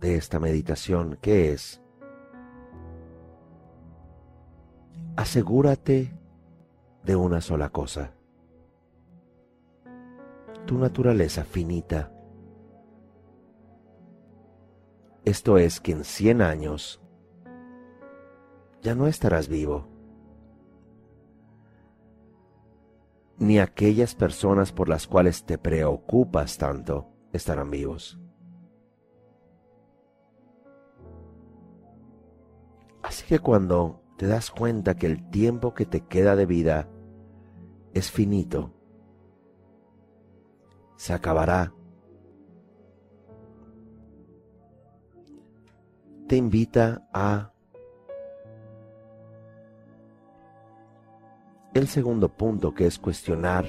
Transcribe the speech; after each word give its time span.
de 0.00 0.16
esta 0.16 0.38
meditación 0.38 1.18
que 1.20 1.52
es 1.52 1.80
asegúrate 5.16 6.12
de 7.02 7.16
una 7.16 7.40
sola 7.40 7.70
cosa, 7.70 8.12
tu 10.66 10.76
naturaleza 10.78 11.44
finita. 11.44 12.12
Esto 15.24 15.58
es 15.58 15.80
que 15.80 15.92
en 15.92 16.04
100 16.04 16.42
años 16.42 17.00
ya 18.82 18.94
no 18.94 19.06
estarás 19.06 19.48
vivo. 19.48 19.88
Ni 23.38 23.58
aquellas 23.58 24.14
personas 24.14 24.72
por 24.72 24.88
las 24.88 25.06
cuales 25.06 25.44
te 25.44 25.58
preocupas 25.58 26.58
tanto 26.58 27.08
estarán 27.32 27.70
vivos. 27.70 28.20
Así 33.06 33.24
que 33.24 33.38
cuando 33.38 34.02
te 34.16 34.26
das 34.26 34.50
cuenta 34.50 34.96
que 34.96 35.06
el 35.06 35.30
tiempo 35.30 35.74
que 35.74 35.86
te 35.86 36.00
queda 36.00 36.34
de 36.34 36.44
vida 36.44 36.88
es 37.94 38.10
finito, 38.10 38.72
se 40.96 41.12
acabará, 41.12 41.72
te 46.26 46.34
invita 46.34 47.08
a 47.12 47.52
el 51.74 51.86
segundo 51.86 52.28
punto 52.28 52.74
que 52.74 52.86
es 52.86 52.98
cuestionar 52.98 53.66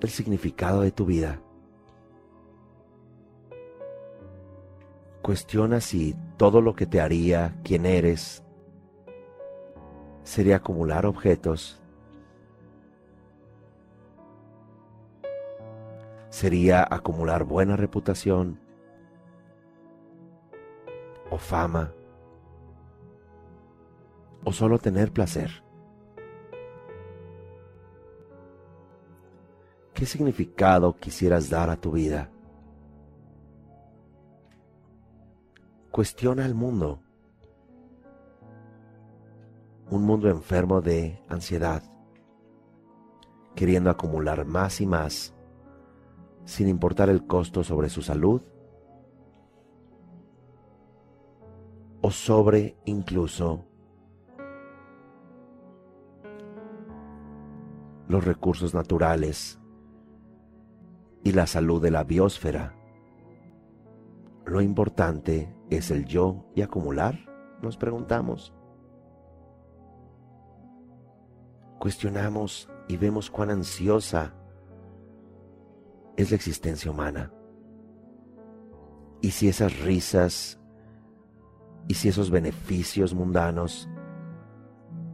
el 0.00 0.08
significado 0.08 0.80
de 0.80 0.92
tu 0.92 1.04
vida. 1.04 1.42
Cuestiona 5.20 5.82
si 5.82 6.16
todo 6.40 6.62
lo 6.62 6.74
que 6.74 6.86
te 6.86 7.02
haría 7.02 7.54
quien 7.62 7.84
eres 7.84 8.42
sería 10.22 10.56
acumular 10.56 11.04
objetos, 11.04 11.82
sería 16.30 16.82
acumular 16.90 17.44
buena 17.44 17.76
reputación 17.76 18.58
o 21.30 21.36
fama 21.36 21.92
o 24.42 24.50
solo 24.50 24.78
tener 24.78 25.12
placer. 25.12 25.62
¿Qué 29.92 30.06
significado 30.06 30.96
quisieras 30.96 31.50
dar 31.50 31.68
a 31.68 31.76
tu 31.76 31.92
vida? 31.92 32.30
Cuestiona 36.00 36.46
al 36.46 36.54
mundo. 36.54 37.02
Un 39.90 40.02
mundo 40.02 40.30
enfermo 40.30 40.80
de 40.80 41.22
ansiedad, 41.28 41.82
queriendo 43.54 43.90
acumular 43.90 44.46
más 44.46 44.80
y 44.80 44.86
más, 44.86 45.34
sin 46.46 46.68
importar 46.68 47.10
el 47.10 47.26
costo 47.26 47.62
sobre 47.62 47.90
su 47.90 48.00
salud 48.00 48.40
o 52.00 52.10
sobre 52.10 52.78
incluso 52.86 53.66
los 58.08 58.24
recursos 58.24 58.72
naturales 58.72 59.60
y 61.24 61.32
la 61.32 61.46
salud 61.46 61.82
de 61.82 61.90
la 61.90 62.04
biosfera. 62.04 62.79
Lo 64.50 64.60
importante 64.60 65.54
es 65.70 65.92
el 65.92 66.06
yo 66.06 66.44
y 66.56 66.62
acumular, 66.62 67.16
nos 67.62 67.76
preguntamos. 67.76 68.52
Cuestionamos 71.78 72.68
y 72.88 72.96
vemos 72.96 73.30
cuán 73.30 73.50
ansiosa 73.50 74.34
es 76.16 76.30
la 76.32 76.34
existencia 76.34 76.90
humana. 76.90 77.32
Y 79.20 79.30
si 79.30 79.46
esas 79.46 79.78
risas 79.82 80.60
y 81.86 81.94
si 81.94 82.08
esos 82.08 82.32
beneficios 82.32 83.14
mundanos 83.14 83.88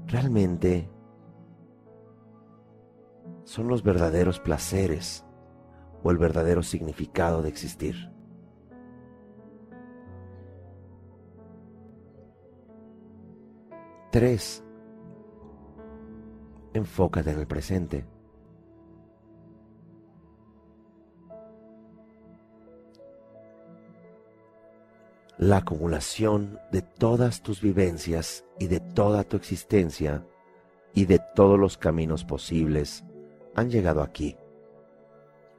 realmente 0.07 0.91
son 3.45 3.69
los 3.69 3.83
verdaderos 3.83 4.41
placeres 4.41 5.27
o 6.03 6.11
el 6.11 6.17
verdadero 6.17 6.63
significado 6.63 7.43
de 7.43 7.51
existir. 7.51 8.16
Tres, 14.11 14.63
enfócate 16.73 17.31
en 17.31 17.39
el 17.41 17.47
presente. 17.47 18.07
La 25.39 25.59
acumulación 25.59 26.59
de 26.73 26.81
todas 26.81 27.43
tus 27.43 27.61
vivencias 27.61 28.45
y 28.59 28.69
de 28.69 28.81
toda 28.81 29.23
tu 29.25 29.37
existencia 29.37 30.25
y 30.95 31.05
de 31.05 31.21
todos 31.35 31.59
los 31.59 31.77
caminos 31.77 32.25
posibles 32.25 33.05
han 33.55 33.71
llegado 33.71 34.03
aquí, 34.03 34.37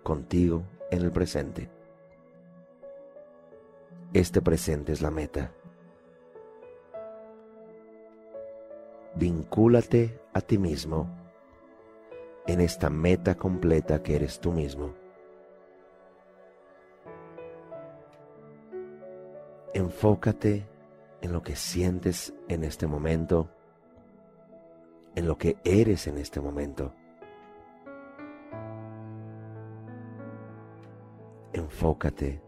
contigo 0.01 0.63
en 0.89 1.03
el 1.03 1.11
presente. 1.11 1.69
Este 4.13 4.41
presente 4.41 4.93
es 4.93 5.01
la 5.01 5.11
meta. 5.11 5.51
Vincúlate 9.17 10.19
a 10.33 10.41
ti 10.41 10.57
mismo 10.57 11.09
en 12.45 12.61
esta 12.61 12.89
meta 12.89 13.35
completa 13.35 14.01
que 14.03 14.15
eres 14.15 14.39
tú 14.39 14.51
mismo. 14.51 14.93
Enfócate 19.73 20.65
en 21.21 21.33
lo 21.33 21.41
que 21.41 21.55
sientes 21.55 22.33
en 22.47 22.63
este 22.63 22.87
momento, 22.87 23.49
en 25.15 25.27
lo 25.27 25.37
que 25.37 25.57
eres 25.63 26.07
en 26.07 26.17
este 26.17 26.39
momento. 26.39 26.93
Enfócate. 31.53 32.41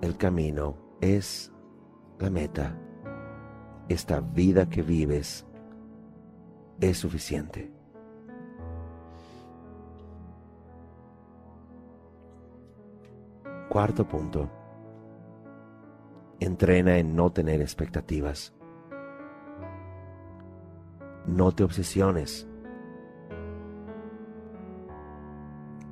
El 0.00 0.16
camino 0.16 0.76
es 1.00 1.51
la 2.22 2.30
meta, 2.30 2.78
esta 3.88 4.20
vida 4.20 4.68
que 4.68 4.80
vives, 4.80 5.44
es 6.80 6.96
suficiente. 6.96 7.72
Cuarto 13.68 14.06
punto. 14.06 14.48
Entrena 16.38 16.96
en 16.98 17.16
no 17.16 17.32
tener 17.32 17.60
expectativas. 17.60 18.54
No 21.26 21.50
te 21.50 21.64
obsesiones. 21.64 22.46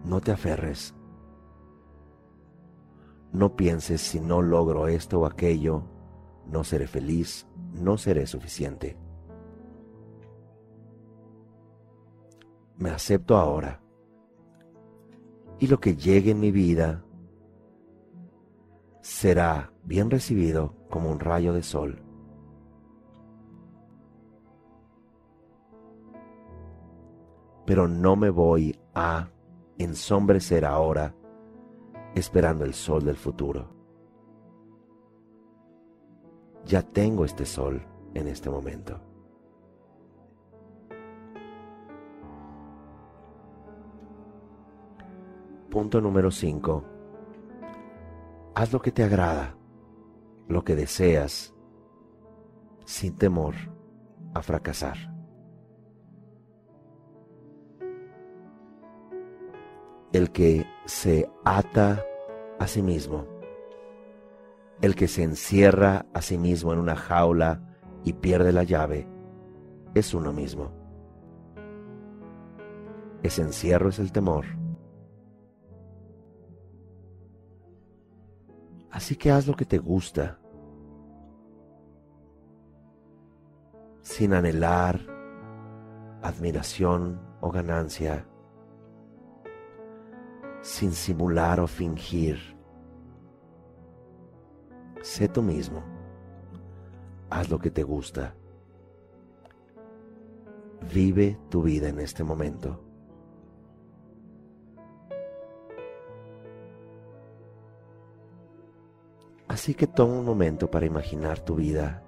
No 0.05 0.21
te 0.21 0.31
aferres. 0.31 0.95
No 3.33 3.57
pienses 3.57 4.01
si 4.01 4.21
no 4.21 4.43
logro 4.43 4.87
esto 4.87 5.21
o 5.21 5.27
aquello, 5.27 5.85
no 6.51 6.65
seré 6.65 6.87
feliz, 6.87 7.47
no 7.73 7.97
seré 7.97 8.27
suficiente. 8.27 8.97
Me 12.77 12.91
acepto 12.91 13.37
ahora. 13.37 13.81
Y 15.59 15.67
lo 15.67 15.79
que 15.79 15.95
llegue 15.95 16.31
en 16.31 16.41
mi 16.41 16.51
vida 16.51 17.05
será 19.03 19.73
bien 19.85 20.11
recibido 20.11 20.75
como 20.89 21.11
un 21.11 21.21
rayo 21.21 21.53
de 21.53 21.63
sol. 21.63 22.03
Pero 27.67 27.87
no 27.87 28.17
me 28.17 28.31
voy 28.31 28.79
a 28.95 29.29
ensombrecer 29.79 30.65
ahora 30.65 31.15
esperando 32.15 32.65
el 32.65 32.75
sol 32.75 33.05
del 33.05 33.17
futuro. 33.17 33.80
Ya 36.67 36.83
tengo 36.83 37.25
este 37.25 37.47
sol 37.47 37.83
en 38.15 38.29
este 38.29 38.51
momento. 38.51 39.01
Punto 45.71 46.01
número 46.01 46.31
5. 46.31 46.85
Haz 48.57 48.73
lo 48.73 48.83
que 48.83 48.91
te 48.91 49.05
agrada, 49.05 49.57
lo 50.49 50.65
que 50.65 50.75
deseas, 50.75 51.55
sin 52.85 53.17
temor 53.17 53.55
a 54.35 54.43
fracasar. 54.43 54.97
El 60.13 60.33
que 60.33 60.67
se 60.87 61.31
ata 61.45 62.05
a 62.59 62.67
sí 62.67 62.83
mismo, 62.83 63.27
el 64.83 64.95
que 64.95 65.09
se 65.09 65.23
encierra 65.23 66.07
a 66.15 66.23
sí 66.23 66.39
mismo 66.39 66.73
en 66.73 66.79
una 66.79 66.97
jaula 66.97 67.63
y 68.05 68.15
pierde 68.15 68.53
la 68.53 68.65
llave, 68.65 69.07
es 69.95 70.15
uno 70.15 70.33
mismo. 70.33 70.73
Ese 73.23 73.43
encierro 73.43 73.91
es 73.91 73.99
el 73.99 74.13
temor 74.13 74.47
Así 78.91 79.17
que 79.17 79.31
haz 79.31 79.47
lo 79.47 79.55
que 79.55 79.65
te 79.65 79.79
gusta, 79.79 80.39
sin 84.03 84.35
anhelar 84.35 85.01
admiración 86.23 87.21
o 87.41 87.51
ganancia, 87.51 88.27
sin 90.61 90.93
simular 90.93 91.61
o 91.61 91.67
fingir. 91.67 92.60
Sé 95.03 95.29
tú 95.29 95.43
mismo, 95.43 95.83
haz 97.31 97.49
lo 97.49 97.59
que 97.59 97.71
te 97.71 97.83
gusta, 97.83 98.35
vive 100.93 101.39
tu 101.49 101.63
vida 101.63 101.89
en 101.89 102.01
este 102.01 102.23
momento. 102.23 102.85
Así 109.49 109.75
que 109.75 109.87
toma 109.87 110.19
un 110.19 110.25
momento 110.25 110.71
para 110.71 110.87
imaginar 110.87 111.41
tu 111.41 111.57
vida 111.57 112.03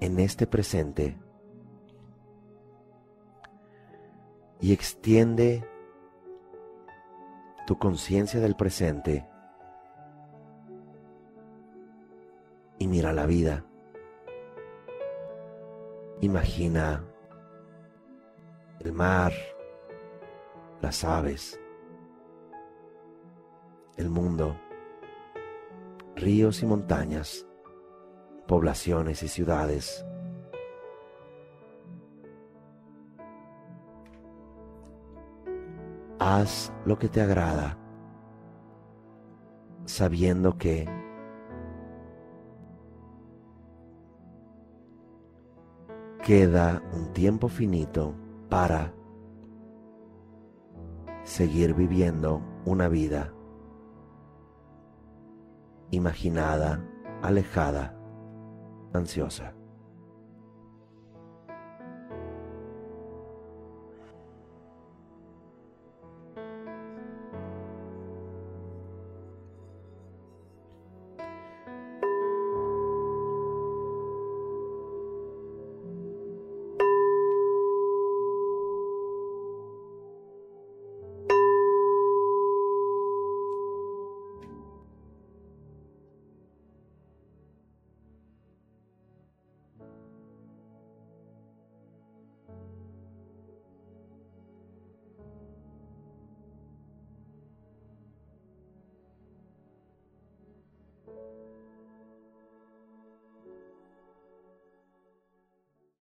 en 0.00 0.18
este 0.18 0.46
presente 0.46 1.18
y 4.60 4.72
extiende 4.72 5.66
tu 7.66 7.78
conciencia 7.78 8.40
del 8.40 8.56
presente 8.56 9.28
y 12.80 12.88
mira 12.88 13.12
la 13.12 13.26
vida. 13.26 13.64
Imagina 16.20 17.04
el 18.80 18.92
mar, 18.92 19.32
las 20.80 21.04
aves, 21.04 21.60
el 23.96 24.10
mundo 24.10 24.56
ríos 26.16 26.62
y 26.62 26.66
montañas, 26.66 27.46
poblaciones 28.46 29.22
y 29.22 29.28
ciudades. 29.28 30.04
Haz 36.18 36.72
lo 36.84 36.98
que 36.98 37.08
te 37.08 37.22
agrada, 37.22 37.78
sabiendo 39.86 40.58
que 40.58 40.86
queda 46.30 46.80
un 46.92 47.12
tiempo 47.12 47.48
finito 47.48 48.14
para 48.48 48.94
seguir 51.24 51.74
viviendo 51.74 52.40
una 52.64 52.86
vida 52.86 53.34
imaginada, 55.90 56.86
alejada, 57.20 57.98
ansiosa. 58.92 59.59